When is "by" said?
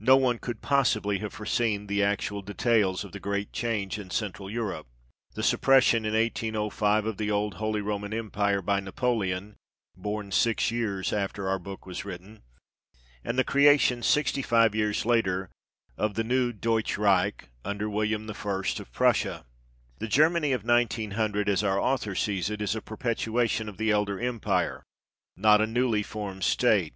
8.62-8.80